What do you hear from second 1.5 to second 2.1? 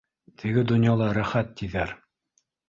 тиҙәр.